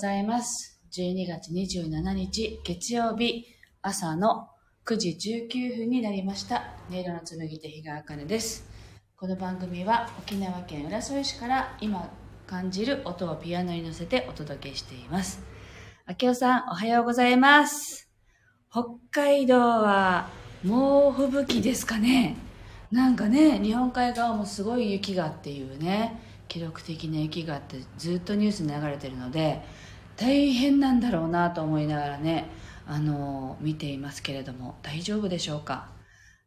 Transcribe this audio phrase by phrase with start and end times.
[0.00, 0.80] ざいます。
[0.92, 3.44] 12月27日月曜日
[3.82, 4.48] 朝の
[4.86, 6.72] 9時19分になりました。
[6.88, 8.64] 音色の紡手日川茜です。
[9.14, 12.08] この番組は沖縄県浦添市から今
[12.46, 15.42] 感じる音をピアノに乗せてお届けしています。
[16.08, 18.08] 明夫さん、おはようございます。
[18.70, 20.30] 北海道は
[20.64, 22.36] 猛吹雪ですかね。
[22.90, 29.60] なんかね、日本海側もすごい雪がっていうね、記録的な雪があってずっとニュースに流れてるので、
[30.20, 32.50] 大変なんだろうなと思いながらね、
[32.86, 35.88] あの見ていますけれども、大丈夫でしょうか？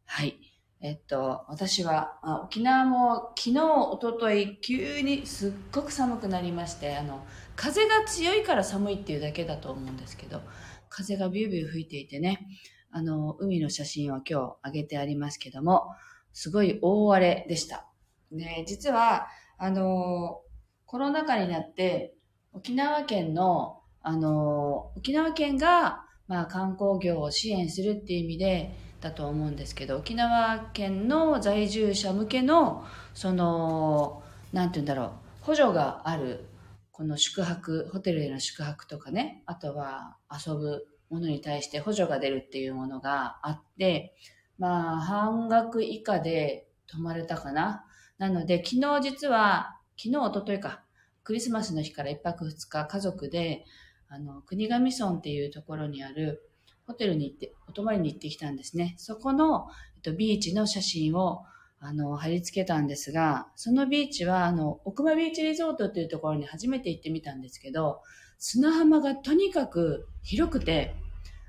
[0.04, 0.36] はい。
[0.80, 10.40] えっと、私は、あ沖縄も昨日、一昨日急にすっごく寒くなりまして、あの、風が強いから寒いっていうだけだと思うんですけど、
[10.88, 12.46] 風がビュービュー吹いていてね、
[12.92, 15.88] あの、海の写真を今日上げてありますけども、
[16.32, 17.88] すごい大荒れでした。
[18.30, 19.26] で、実は、
[19.58, 20.42] あの、
[20.86, 22.13] コロナ禍になって、
[22.54, 28.74] 沖縄県の、あの、沖縄県が、まあ、観光業を支援するっていう意味で、
[29.04, 35.10] だと思うんですけど、沖縄県の在住者向けの、その、なんて言うんだろう、
[35.42, 36.46] 補助がある、
[36.90, 44.16] この宿泊、ホテルでの宿泊とかね、あとは遊ぶものに対して補助が出るっていうものがあって、
[44.58, 47.84] まあ、半額以下で泊まれたかな。
[48.16, 50.83] なので、昨日実は、昨日、一昨日か、
[51.24, 53.64] クリスマスの日から一泊二日家族で、
[54.08, 56.48] あの、国頭村っていうところにある
[56.86, 58.94] ホテルに行って、お泊まりに行ってきたんですね。
[58.98, 59.66] そこの、
[59.96, 61.42] えっと、ビーチの写真を、
[61.80, 68.02] あの、貼り付けたんですが、そのビーチは、あの、奥間ビーチリゾートっていうところに初めて行ってみたんですけど、
[68.38, 70.94] 砂浜がとにかく広くて、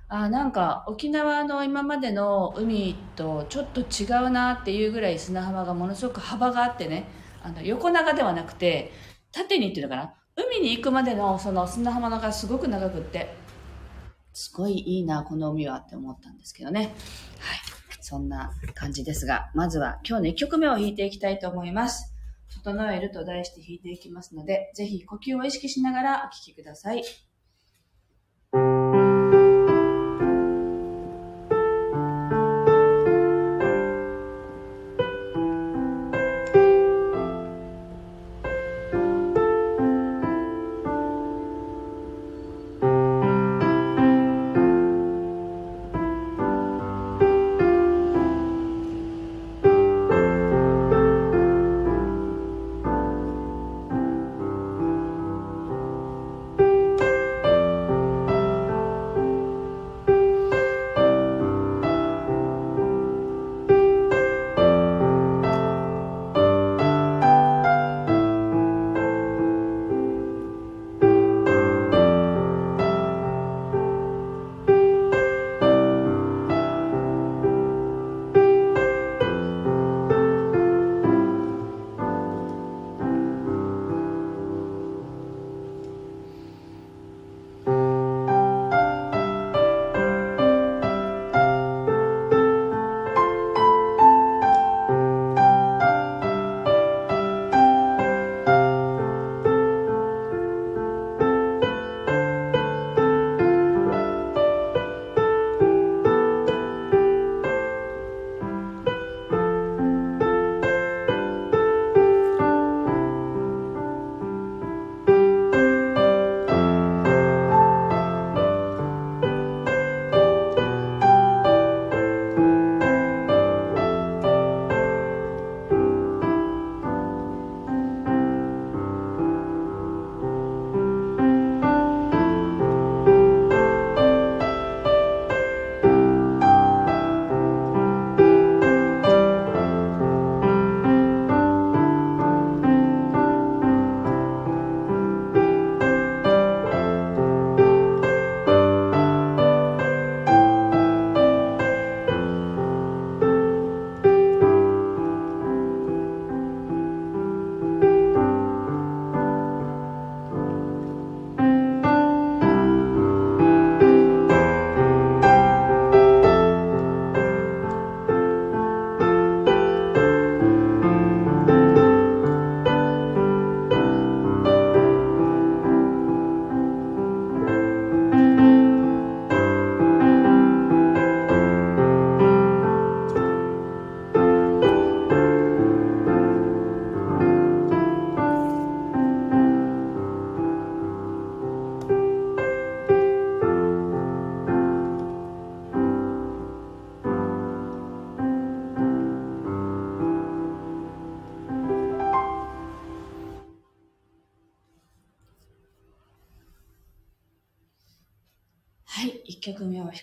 [0.07, 7.09] あなんか沖縄の今までの海とちょっと違うなっていうぐらい砂浜がものすごく幅があってね、
[7.41, 8.91] あの横長ではなくて、
[9.35, 13.35] 縦にっていうのかな、海に行くまでのその砂浜がすごく長くって、
[14.31, 16.79] すごいいいな、この海はって思ったんですけどね。
[16.81, 16.91] はい。
[17.99, 22.13] そんな感じですが、まずは今日の1曲目を弾いていきたいと思います。
[22.63, 27.03] 整えると題して弾いていきますので、ぜひ呼吸を意識しながらお聴きください、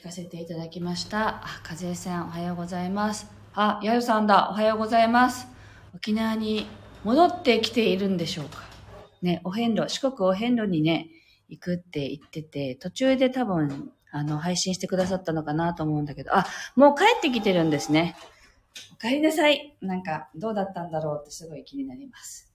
[0.02, 1.43] 曲目を弾かせていただきました。
[1.44, 3.31] あ、和江さん、おはようございます。
[3.54, 5.46] あ、やゆさんだ、おはようございます。
[5.94, 6.66] 沖縄に
[7.04, 8.58] 戻ってきているんでしょうか。
[9.22, 11.08] ね、お遍路、四国お遍路にね、
[11.49, 18.16] 行くって言ってて、途中で多分、あの、配信してくださったのかなと思うんだけど、あ、もう帰ってきてるんですね。
[18.93, 19.76] お帰りなさい。
[19.81, 22.52] なんか、どうだったんだろうってすごい気になります。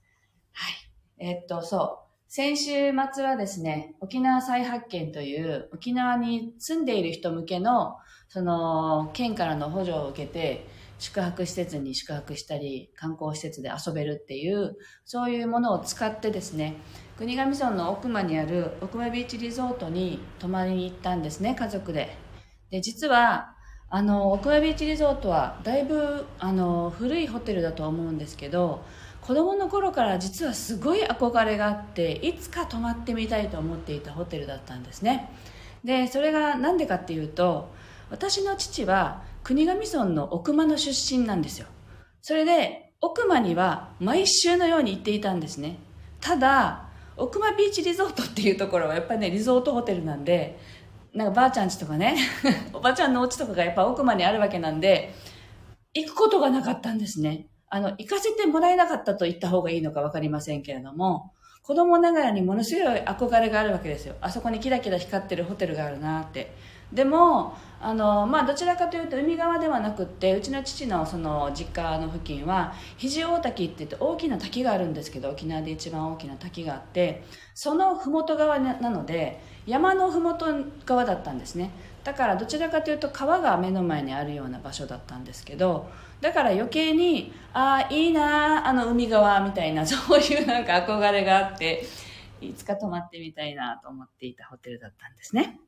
[0.52, 0.74] はい。
[1.18, 2.07] えー、っと、そう。
[2.30, 7.96] 先週末はですね、沖縄再発見という沖縄に住んでいる人向けの、
[8.28, 10.66] その、県からの補助を受けて、
[10.98, 14.76] 宿泊施設に宿泊したり、観光施設で遊べるっていう、
[15.06, 16.74] そういうものを使ってですね、
[17.16, 22.14] 国頭村の奥間にある奥間ビーチリゾートに泊まりに行ったんですね、家族で。
[22.70, 23.54] で、実は、
[23.88, 28.84] あの、奥間ビーチリゾートは、だいぶ、あの、古いホテルだと思うんですけど、
[29.28, 35.30] 子供の頃から実はすごい憧れがあっていつか泊まってみたいと思っていたホテルだったんですね。
[35.84, 37.70] でそれが何でかっていうと
[38.08, 41.66] 私の父は国頭村の奥間の出身なんですよ。
[42.22, 45.76] それで奥間には毎週のように行っていたんですね。
[46.22, 46.88] ただ
[47.18, 50.58] 奥間ビーチリゾートっていうところはやっぱりねリゾートホテルなんで
[51.12, 52.16] なんかばあちゃん家とかね
[52.72, 55.12] おばあちゃんのお家とかがやっぱ奥間にあるわけなんで
[55.92, 57.48] 行くことがなかったんですね。
[57.70, 61.32] あの、行かせてもらえなかったと言った方がいいのかわかりませんけれども、
[61.62, 64.14] 子供ながらにものすごい憧れがあるわけですよ。
[64.22, 66.54] あそこにキラキラ光ってるホテルがあるなって。
[66.92, 77.22] でも、あの、まあ、どちらかというと海側ではなくって、うちの父のその実家の付近は、肘大滝って言って大きな滝があるんですけど、沖縄で一番大きな滝があって、
[77.54, 81.70] その麓側なので、山の麓側だったんですね。
[82.04, 85.90] だからどちらかというと川が目の前にあるような場所だったんですけど、
[86.20, 91.84] だから余計にああいいなあの海側みたいなそういうなんか憧れがあって
[92.40, 95.60] いつか泊まってみたいなと思っていたホテルだったんですね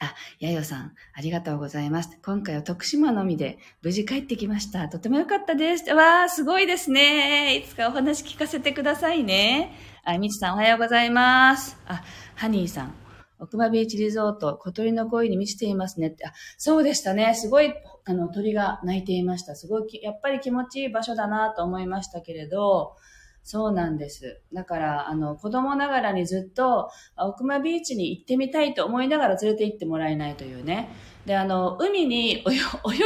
[0.00, 2.18] あ、やよさん、ありがとうございます。
[2.24, 4.88] 今回は徳島のみで無事帰ってきました。
[4.88, 5.88] とても良かったです。
[5.92, 7.56] わー、すごいですね。
[7.56, 9.72] いつかお話聞かせてくださいね。
[10.02, 11.78] あ、みちさんおはようございます。
[11.86, 12.02] あ、
[12.34, 12.94] ハニーさん、
[13.44, 16.26] 奥間ビーチリゾート、小鳥の声に満ちていますねって。
[16.26, 17.34] あ、そうでしたね。
[17.34, 17.74] すごい、
[18.06, 19.54] あの、鳥が鳴いていました。
[19.54, 22.96] すごい、やっぱり気持ちいい場所だなと思いましたけれど、
[23.42, 24.40] そうなんです。
[24.54, 26.88] だから、あの、子供ながらにずっと、
[27.18, 30.88] 奥間ビーチに行ってみたいと思いながら連れて行ってもらえないというね。
[31.26, 32.42] で、あの、海に泳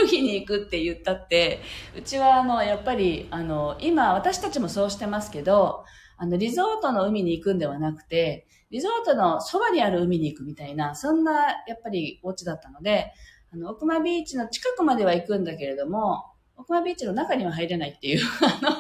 [0.09, 1.61] ぎに行くって言ったって、
[1.97, 5.85] うちは、あの、やっぱり、あの、今、私たちもそうしてますけど、
[6.17, 11.33] あの、リゾートの海に行くんではなくて、リゾートのそばにある海に行くみたいな、そんな、
[11.67, 13.13] やっぱりお家だったので、
[13.53, 16.25] あの、奥間ビーチの近くまでは行くんだけれども、
[16.57, 18.71] 奥間ビーチの中には入れないっていう、 あの、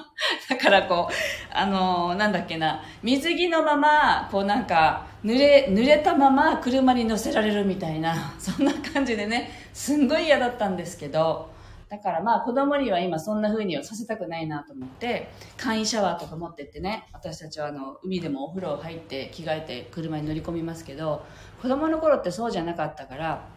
[0.48, 11.50] だからこう、あの、なんだっけな、水着のまま、こうなんか、濡れ、濡れたまま車に乗せられるみたいな、そんな感じでね、すんごい嫌だったんですけど、
[11.88, 21.24] だからまあ子供には今そんな風にはさせたくないなと思って、簡易シャワーとか持ってってね、私たちはあの、海でもお風呂入って着替えて車に乗り込みますけど、
[21.62, 23.48] 子供の頃ってそうじゃなかったから、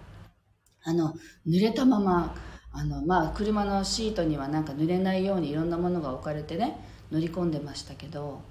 [0.83, 1.13] あの、
[1.45, 2.35] 濡れたまま、
[2.71, 6.79] あの、まあ車のシートにはなんか濡れないようにいろんなものが置かれてね、
[7.11, 8.43] 乗り込んでましたけど、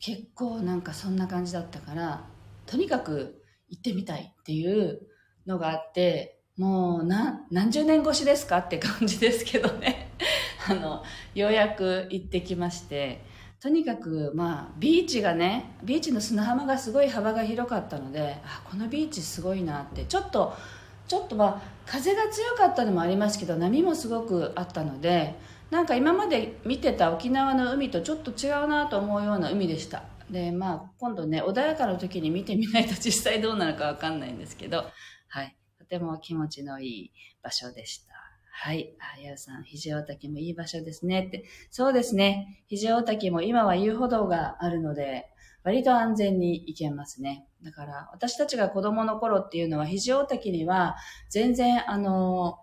[0.00, 2.24] 結構なんかそんな感じだったから、
[2.66, 5.00] とにかく行ってみたいっていう
[5.46, 10.10] のがあって、もう何、何十年越しですかって感じですけどね。
[10.68, 13.24] あの、ようやく行ってきまして、
[13.60, 20.52] とにかく、まあ、ビーチがね、ビーチの砂浜がすごい幅が広かったので、あ、このビーチすごいなって、ちょっと、
[21.06, 25.36] ちょっとまあ、風が強かったのもありますけど、波もすごくあったので、
[25.70, 30.02] なんか今まで見てた沖縄の海とちょっと違うなと思うような海でした。
[30.28, 34.86] で、まあ、今度ね、穏やかな時に見てみないと実際どうなのかわかんないんですけど、
[35.28, 35.54] はい。
[35.88, 38.14] ても気持ちのいい場所でした。
[38.50, 38.92] はい。
[39.16, 41.44] あやさん、肘大滝もいい場所ですねって。
[41.70, 42.64] そうですね。
[42.66, 45.26] 肘大滝も今は遊歩道があるので、
[45.62, 47.46] 割と安全に行けますね。
[47.62, 50.96] だから、私たちが子供の頃っていうのは、肘大滝には
[51.30, 52.58] 全然、あの、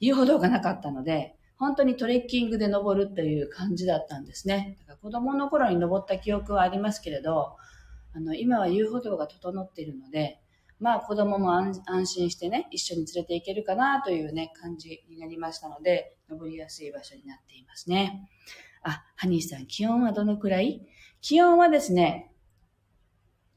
[0.00, 4.76] 遊歩道がなかったので、本当にトレッキングで登るっていう感じだったんですね。
[4.80, 7.56] だから子供の頃に登った記憶はありますけれど、
[8.14, 10.40] あの、今は遊歩道が整っているので、
[10.80, 18.28] まあ子供も安心してね、一緒に連れて行けるかなというね、感じになりましたので、登りやすい場所になっていますね。
[18.82, 20.86] あ、ハニーさん、気温はどのくらい？
[21.20, 22.32] 気温はですね、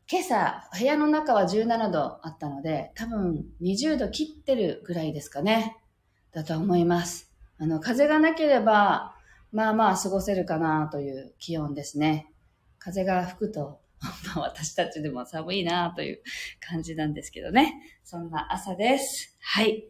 [0.10, 5.78] 今朝、部屋の中は17度あったので、多分20度切ってるぐらいですかね。
[6.32, 7.32] だと思います。
[7.60, 9.16] あの、風がなければ、
[9.52, 12.32] まあまあ過ごせるかなという気温ですね。
[12.80, 13.81] 風が吹くと
[14.36, 16.22] 私たちでも寒いなという
[16.60, 17.82] 感じなんですけどね。
[18.04, 19.38] そんな朝です。
[19.40, 19.86] はい。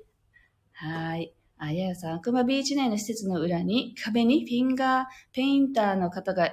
[0.74, 1.34] はい。
[1.58, 6.52] あ、ややさん、悪魔ビーチ内の施設の裏に壁にフィンガーペインターの方が、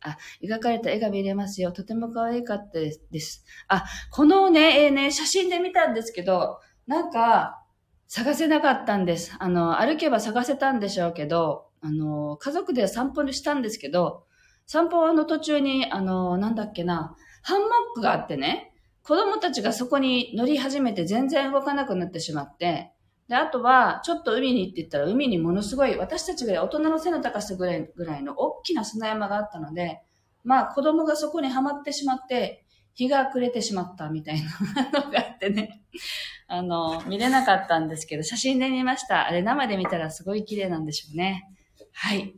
[0.00, 1.70] あ、描かれた絵が見れますよ。
[1.72, 3.44] とても可愛かったです。
[3.68, 7.62] あ、このね、え、ね、写真で見たんですけど、なんか、
[8.06, 9.36] 探せなかったんです。
[9.38, 14.24] あの、歩けば探せたんでしょうけど、あの、家族で散歩したんですけど、
[14.68, 22.92] 散歩の途中に、あの、なんだっけな、ハンモックがあってね、子供たちがそこに乗り始めて全然動かなくなってしまって、
[23.28, 30.02] で、あとは、ちょっと海に行って言ったら、海にものすごい、私たちぐらい、大人の背の高さぐらいぐらいの大きな砂山があったので、
[30.44, 35.82] まあ、子供がそこにはまってしまって、日が暮れてしまったみたいなのがあってね、
[36.46, 39.26] あの、見れなかったんですけど、写真で見ました。
[39.26, 41.48] あれ生で見たらすごい綺麗なんでしょうね。
[41.92, 42.34] はい。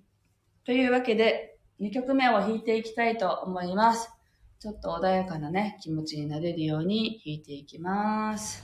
[0.64, 1.49] というわけで、
[1.80, 4.10] 2曲目を弾いていきたいと思います。
[4.58, 8.62] ちょっと穏やかなね、気持ちになれるように弾いていきます。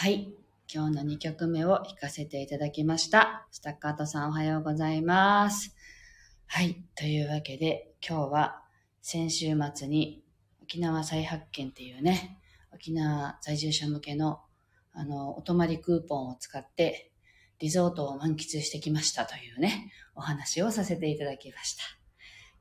[0.00, 0.32] はい。
[0.72, 3.48] 今日の2曲目を弾かせていただきました。
[3.50, 5.74] スタッカートさんおはようございます。
[6.46, 6.84] はい。
[6.94, 8.62] というわけで、今日は
[9.02, 10.22] 先週末に
[10.62, 12.38] 沖縄再発見っていうね、
[12.72, 14.38] 沖縄在住者向けの
[14.92, 17.10] あの、お泊まりクーポンを使って
[17.58, 21.97] リゾートを満喫してきましたというね、お話をさせていただきました。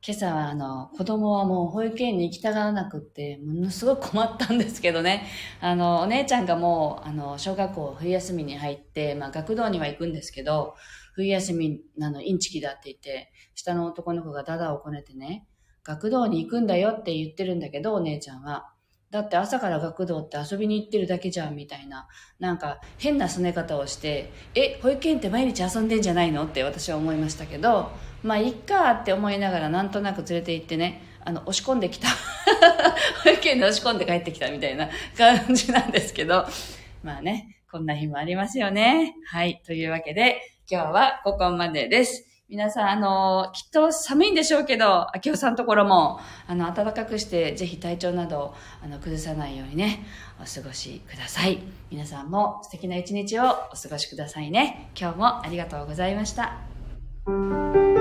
[0.06, 5.28] 今朝はあの、子供はもう保育園に行きたがらなくって、ものすごく困ったんですけどね。
[5.60, 10.76] あの、お姉ちゃんがもう、あの、小学校冬休みに入って、まあ学童には行くんですけど、
[11.14, 15.48] 冬休みなの、インチキだって言って、下の男の子がダダをこねてね、
[15.84, 18.72] 学童に行くんだよって言ってるんだけど、お姉ちゃんは。
[19.10, 22.08] だって朝から学童って遊びに行ってるだけじゃんみたいな、
[22.40, 26.44] なんか変な拗ね方をして、え、保育園って毎日遊んでんじゃないの？
[26.44, 27.92] って私は思いましたけど、
[28.24, 32.08] まあいっかって思いながらなんとなく連れて行ってね、あの、押し込んできた。
[33.24, 36.46] 保育園で押し込んで帰ってきたみたいな感じなんですけど、
[37.04, 39.16] まあね、こんな日もありますよね。
[39.28, 39.62] はい。
[39.66, 42.26] というわけで、今日はここまでです。
[42.50, 50.06] 皆さん、あの、きっと寒いんでしょうけど、秋夫さんのところも、あの、暖かくして、ぜひ体調など、あの、崩さないようにね、
[50.40, 51.60] お過ごしください。
[51.92, 54.92] 皆さんも素敵な一日をお過ごしくださいね。
[54.98, 57.97] 今日もありがとうございました。